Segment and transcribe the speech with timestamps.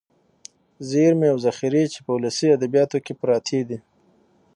[0.89, 3.77] ذېرمې او ذخيرې چې په ولسي ادبياتو کې پراتې دي.